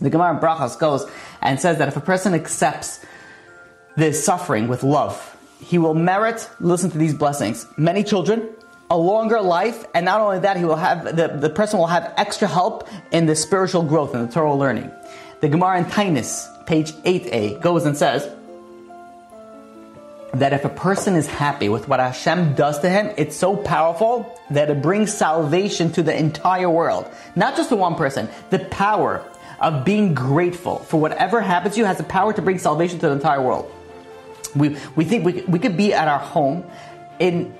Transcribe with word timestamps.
The 0.00 0.10
Gemara 0.10 0.34
in 0.34 0.40
Brachas 0.40 0.78
goes 0.78 1.08
and 1.40 1.60
says 1.60 1.78
that 1.78 1.88
if 1.88 1.96
a 1.96 2.00
person 2.00 2.34
accepts 2.34 3.04
this 3.96 4.24
suffering 4.24 4.68
with 4.68 4.82
love, 4.82 5.36
he 5.60 5.78
will 5.78 5.94
merit, 5.94 6.48
listen 6.60 6.90
to 6.90 6.98
these 6.98 7.14
blessings, 7.14 7.66
many 7.76 8.02
children, 8.02 8.48
a 8.90 8.96
longer 8.96 9.40
life, 9.40 9.84
and 9.94 10.04
not 10.04 10.20
only 10.20 10.40
that, 10.40 10.56
he 10.56 10.64
will 10.64 10.76
have 10.76 11.16
the, 11.16 11.28
the 11.28 11.48
person 11.48 11.78
will 11.78 11.86
have 11.86 12.12
extra 12.16 12.46
help 12.46 12.88
in 13.12 13.26
the 13.26 13.34
spiritual 13.34 13.82
growth 13.82 14.14
and 14.14 14.28
the 14.28 14.32
Torah 14.32 14.54
learning. 14.54 14.90
The 15.40 15.48
Gemara 15.48 15.78
in 15.78 15.84
Taanis, 15.86 16.66
page 16.66 16.92
8a, 16.92 17.60
goes 17.60 17.86
and 17.86 17.96
says 17.96 18.30
that 20.34 20.52
if 20.52 20.64
a 20.64 20.68
person 20.68 21.14
is 21.14 21.26
happy 21.26 21.68
with 21.68 21.88
what 21.88 22.00
Hashem 22.00 22.54
does 22.54 22.78
to 22.80 22.90
him, 22.90 23.12
it's 23.16 23.36
so 23.36 23.56
powerful 23.56 24.38
that 24.50 24.70
it 24.70 24.82
brings 24.82 25.12
salvation 25.12 25.92
to 25.92 26.02
the 26.02 26.16
entire 26.16 26.68
world. 26.68 27.08
Not 27.36 27.56
just 27.56 27.68
to 27.70 27.76
one 27.76 27.94
person. 27.94 28.28
The 28.50 28.58
power 28.58 29.24
of 29.60 29.84
being 29.84 30.14
grateful 30.14 30.78
for 30.78 31.00
whatever 31.00 31.40
happens 31.40 31.74
to 31.74 31.80
you 31.80 31.86
has 31.86 31.98
the 31.98 32.04
power 32.04 32.32
to 32.32 32.42
bring 32.42 32.58
salvation 32.58 32.98
to 33.00 33.08
the 33.08 33.12
entire 33.12 33.42
world. 33.42 33.70
We, 34.54 34.76
we 34.96 35.04
think 35.04 35.24
we, 35.24 35.42
we 35.42 35.58
could 35.58 35.76
be 35.76 35.92
at 35.92 36.08
our 36.08 36.18
home 36.18 36.64
in 37.18 37.54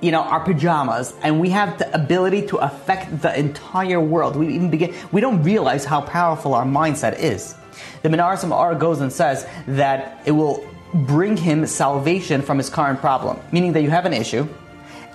you 0.00 0.10
know 0.10 0.20
our 0.20 0.40
pajamas 0.40 1.14
and 1.22 1.40
we 1.40 1.50
have 1.50 1.78
the 1.78 1.94
ability 1.94 2.46
to 2.48 2.58
affect 2.58 3.22
the 3.22 3.38
entire 3.38 4.00
world 4.00 4.36
we 4.36 4.48
even 4.48 4.70
begin 4.70 4.94
we 5.10 5.20
don't 5.20 5.42
realize 5.42 5.84
how 5.84 6.00
powerful 6.02 6.54
our 6.54 6.64
mindset 6.64 7.18
is 7.18 7.54
the 8.02 8.08
Menaras 8.08 8.44
Ma'or 8.44 8.78
goes 8.78 9.00
and 9.00 9.10
says 9.10 9.46
that 9.66 10.20
it 10.26 10.32
will 10.32 10.68
bring 10.92 11.36
him 11.36 11.66
salvation 11.66 12.42
from 12.42 12.58
his 12.58 12.68
current 12.68 13.00
problem 13.00 13.40
meaning 13.52 13.72
that 13.72 13.82
you 13.82 13.90
have 13.90 14.04
an 14.04 14.12
issue 14.12 14.46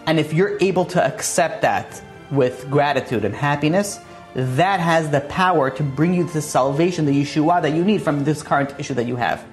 and 0.08 0.20
if 0.20 0.34
you're 0.34 0.58
able 0.62 0.86
to 0.86 1.04
accept 1.06 1.62
that 1.62 2.02
with 2.32 2.70
gratitude 2.70 3.24
and 3.24 3.36
happiness 3.36 4.00
that 4.34 4.80
has 4.80 5.10
the 5.10 5.22
power 5.22 5.70
to 5.70 5.84
bring 5.84 6.14
you 6.14 6.24
the 6.26 6.42
salvation 6.42 7.06
the 7.06 7.22
yeshua 7.22 7.62
that 7.62 7.74
you 7.74 7.84
need 7.84 8.02
from 8.02 8.24
this 8.24 8.42
current 8.42 8.74
issue 8.80 8.94
that 8.94 9.06
you 9.06 9.16
have 9.16 9.46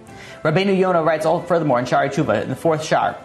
Rabbeinu 0.42 0.79
Yonah 0.79 1.02
writes 1.02 1.26
all 1.26 1.43
furthermore 1.43 1.79
in 1.80 1.84
Shaarei 1.84 2.12
Teshuva, 2.12 2.43
in 2.43 2.48
the 2.48 2.57
fourth 2.57 2.84
Shar, 2.84 3.16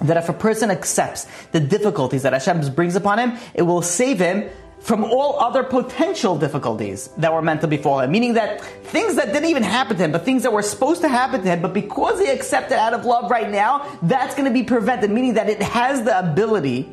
that 0.00 0.16
if 0.16 0.28
a 0.28 0.32
person 0.32 0.70
accepts 0.70 1.26
the 1.52 1.60
difficulties 1.60 2.22
that 2.22 2.32
Hashem 2.32 2.74
brings 2.74 2.96
upon 2.96 3.18
him, 3.18 3.38
it 3.52 3.62
will 3.62 3.82
save 3.82 4.18
him 4.18 4.48
from 4.80 5.04
all 5.04 5.38
other 5.38 5.62
potential 5.62 6.38
difficulties 6.38 7.08
that 7.18 7.30
were 7.30 7.42
meant 7.42 7.60
to 7.60 7.66
befall 7.66 8.00
him. 8.00 8.10
Meaning 8.10 8.34
that 8.34 8.62
things 8.86 9.16
that 9.16 9.26
didn't 9.26 9.50
even 9.50 9.62
happen 9.62 9.98
to 9.98 10.04
him, 10.04 10.12
but 10.12 10.24
things 10.24 10.42
that 10.42 10.52
were 10.52 10.62
supposed 10.62 11.02
to 11.02 11.08
happen 11.08 11.42
to 11.42 11.48
him, 11.48 11.60
but 11.60 11.74
because 11.74 12.18
he 12.18 12.26
accepted 12.28 12.78
out 12.78 12.94
of 12.94 13.04
love 13.04 13.30
right 13.30 13.50
now, 13.50 13.86
that's 14.02 14.34
going 14.34 14.46
to 14.46 14.54
be 14.54 14.62
prevented. 14.62 15.10
Meaning 15.10 15.34
that 15.34 15.50
it 15.50 15.60
has 15.60 16.02
the 16.04 16.18
ability 16.18 16.88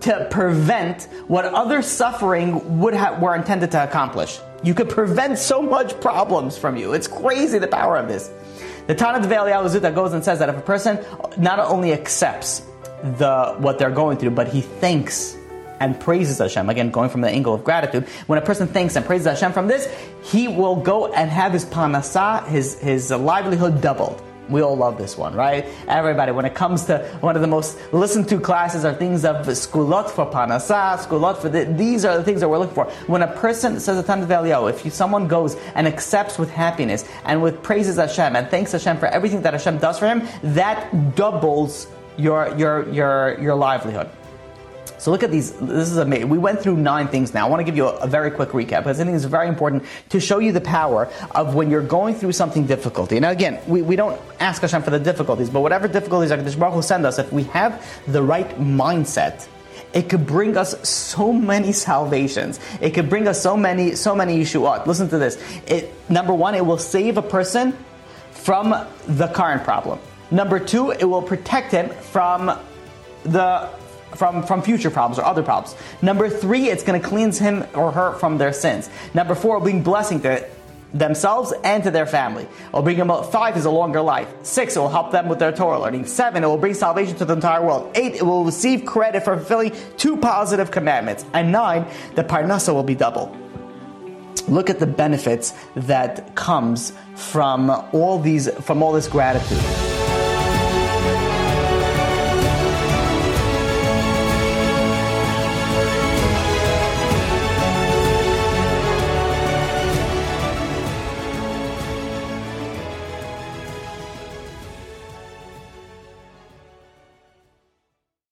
to 0.00 0.26
prevent 0.30 1.04
what 1.26 1.44
other 1.44 1.82
suffering 1.82 2.80
would 2.80 2.94
have 2.94 3.20
were 3.20 3.34
intended 3.34 3.70
to 3.72 3.82
accomplish. 3.82 4.38
You 4.62 4.74
could 4.74 4.88
prevent 4.88 5.38
so 5.38 5.62
much 5.62 6.00
problems 6.00 6.56
from 6.58 6.76
you. 6.76 6.92
It's 6.92 7.08
crazy 7.08 7.58
the 7.58 7.68
power 7.68 7.96
of 7.96 8.08
this. 8.08 8.30
The 8.86 8.94
Tana 8.94 9.18
Devei 9.18 9.50
Zuta 9.68 9.94
goes 9.94 10.12
and 10.12 10.24
says 10.24 10.38
that 10.38 10.48
if 10.48 10.56
a 10.56 10.60
person 10.60 10.98
not 11.36 11.58
only 11.58 11.92
accepts 11.92 12.62
the 13.02 13.54
what 13.58 13.78
they're 13.78 13.90
going 13.90 14.18
through, 14.18 14.30
but 14.30 14.48
he 14.48 14.60
thanks 14.60 15.36
and 15.80 15.98
praises 16.00 16.38
Hashem, 16.38 16.70
again 16.70 16.90
going 16.90 17.10
from 17.10 17.20
the 17.20 17.28
angle 17.28 17.54
of 17.54 17.64
gratitude, 17.64 18.06
when 18.26 18.38
a 18.38 18.42
person 18.42 18.66
thanks 18.66 18.96
and 18.96 19.04
praises 19.04 19.26
Hashem 19.26 19.52
from 19.52 19.66
this, 19.66 19.92
he 20.22 20.48
will 20.48 20.76
go 20.76 21.12
and 21.12 21.30
have 21.30 21.52
his 21.52 21.64
parnasa, 21.64 22.46
his, 22.46 22.78
his 22.80 23.10
livelihood 23.10 23.80
doubled. 23.80 24.22
We 24.48 24.62
all 24.62 24.76
love 24.76 24.96
this 24.96 25.16
one, 25.16 25.34
right? 25.34 25.66
Everybody, 25.88 26.32
when 26.32 26.44
it 26.44 26.54
comes 26.54 26.84
to 26.84 26.98
one 27.20 27.34
of 27.34 27.42
the 27.42 27.48
most 27.48 27.78
listened 27.92 28.28
to 28.28 28.38
classes 28.38 28.84
are 28.84 28.94
things 28.94 29.24
of 29.24 29.46
segulot 29.46 30.10
for 30.10 30.26
parnasa, 30.26 30.96
segulot 30.98 31.38
for 31.38 31.48
the, 31.48 31.64
these 31.64 32.04
are 32.04 32.16
the 32.16 32.24
things 32.24 32.40
that 32.40 32.48
we're 32.48 32.58
looking 32.58 32.74
for. 32.74 32.86
When 33.06 33.22
a 33.22 33.32
person 33.32 33.80
says 33.80 33.98
a 33.98 34.02
ton 34.02 34.22
of 34.22 34.30
if 34.68 34.84
you, 34.84 34.90
someone 34.90 35.26
goes 35.26 35.56
and 35.74 35.86
accepts 35.86 36.38
with 36.38 36.50
happiness 36.50 37.08
and 37.24 37.42
with 37.42 37.62
praises 37.62 37.96
Hashem 37.96 38.36
and 38.36 38.48
thanks 38.48 38.72
Hashem 38.72 38.98
for 38.98 39.06
everything 39.06 39.42
that 39.42 39.52
Hashem 39.52 39.78
does 39.78 39.98
for 39.98 40.06
him, 40.06 40.26
that 40.42 41.16
doubles 41.16 41.88
your 42.16 42.56
your 42.56 42.88
your 42.90 43.40
your 43.40 43.54
livelihood. 43.54 44.08
So 45.06 45.12
look 45.12 45.22
at 45.22 45.30
these. 45.30 45.52
This 45.52 45.88
is 45.88 45.98
amazing. 45.98 46.30
We 46.30 46.38
went 46.38 46.60
through 46.60 46.78
nine 46.78 47.06
things 47.06 47.32
now. 47.32 47.46
I 47.46 47.48
want 47.48 47.60
to 47.60 47.64
give 47.64 47.76
you 47.76 47.86
a, 47.86 47.96
a, 47.98 48.06
very 48.08 48.28
quick 48.28 48.48
recap 48.48 48.78
because 48.78 48.98
I 48.98 49.04
think 49.04 49.14
it's 49.14 49.24
very 49.24 49.46
important 49.46 49.84
to 50.08 50.18
show 50.18 50.40
you 50.40 50.50
the 50.50 50.60
power 50.60 51.08
of 51.30 51.54
when 51.54 51.70
you're 51.70 51.80
going 51.80 52.16
through 52.16 52.32
something 52.32 52.66
difficulty. 52.66 53.20
Now, 53.20 53.30
again, 53.30 53.60
we, 53.68 53.82
we 53.82 53.94
don't 53.94 54.20
ask 54.40 54.62
Hashem 54.62 54.82
for 54.82 54.90
the 54.90 54.98
difficulties, 54.98 55.48
but 55.48 55.60
whatever 55.60 55.86
difficulties 55.86 56.32
HaKadosh 56.32 56.58
Baruch 56.58 56.74
Hu 56.74 56.82
send 56.82 57.06
us, 57.06 57.20
if 57.20 57.32
we 57.32 57.44
have 57.44 57.86
the 58.08 58.20
right 58.20 58.48
mindset, 58.58 59.46
it 59.94 60.08
could 60.08 60.26
bring 60.26 60.56
us 60.56 60.74
so 60.88 61.32
many 61.32 61.70
salvations. 61.70 62.58
It 62.80 62.90
could 62.90 63.08
bring 63.08 63.28
us 63.28 63.40
so 63.40 63.56
many, 63.56 63.94
so 63.94 64.12
many 64.12 64.40
yeshuot. 64.40 64.86
Listen 64.86 65.08
to 65.10 65.18
this. 65.18 65.40
It, 65.68 65.94
number 66.10 66.34
one, 66.34 66.56
it 66.56 66.66
will 66.66 66.78
save 66.78 67.16
a 67.16 67.22
person 67.22 67.78
from 68.32 68.74
the 69.06 69.28
current 69.28 69.62
problem. 69.62 70.00
Number 70.32 70.58
two, 70.58 70.90
it 70.90 71.04
will 71.04 71.22
protect 71.22 71.70
him 71.70 71.90
from 71.90 72.58
the 73.22 73.70
from, 74.16 74.42
from 74.42 74.62
future 74.62 74.90
problems 74.90 75.18
or 75.18 75.24
other 75.24 75.42
problems. 75.42 75.76
Number 76.02 76.28
three, 76.28 76.68
it's 76.68 76.82
going 76.82 77.00
to 77.00 77.06
cleanse 77.06 77.38
him 77.38 77.64
or 77.74 77.92
her 77.92 78.12
from 78.14 78.38
their 78.38 78.52
sins. 78.52 78.90
Number 79.14 79.34
four, 79.34 79.60
bring 79.60 79.82
blessing 79.82 80.20
to 80.22 80.46
themselves 80.94 81.52
and 81.64 81.82
to 81.84 81.90
their 81.90 82.06
family. 82.06 82.44
It 82.44 82.72
will 82.72 82.82
bring 82.82 82.96
them 82.96 83.10
up. 83.10 83.30
Five 83.32 83.56
is 83.56 83.64
a 83.64 83.70
longer 83.70 84.00
life. 84.00 84.28
Six, 84.42 84.76
it 84.76 84.78
will 84.78 84.88
help 84.88 85.12
them 85.12 85.28
with 85.28 85.38
their 85.38 85.52
Torah 85.52 85.80
learning. 85.80 86.06
Seven, 86.06 86.44
it 86.44 86.46
will 86.46 86.58
bring 86.58 86.74
salvation 86.74 87.16
to 87.16 87.24
the 87.24 87.34
entire 87.34 87.62
world. 87.62 87.92
Eight, 87.96 88.14
it 88.14 88.22
will 88.22 88.44
receive 88.44 88.84
credit 88.84 89.24
for 89.24 89.36
fulfilling 89.36 89.72
two 89.96 90.16
positive 90.16 90.70
commandments. 90.70 91.24
And 91.32 91.52
nine, 91.52 91.86
the 92.14 92.24
parnasa 92.24 92.72
will 92.72 92.82
be 92.82 92.94
double. 92.94 93.36
Look 94.48 94.70
at 94.70 94.78
the 94.78 94.86
benefits 94.86 95.54
that 95.74 96.34
comes 96.36 96.92
from 97.16 97.70
all 97.92 98.20
these, 98.20 98.48
from 98.62 98.82
all 98.82 98.92
this 98.92 99.08
gratitude. 99.08 99.85